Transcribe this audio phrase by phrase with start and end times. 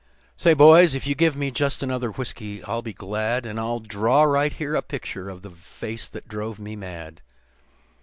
[0.35, 4.23] "Say, boys, if you give me just another whiskey I'll be glad, And I'll draw
[4.23, 7.21] right here a picture of the face that drove me mad.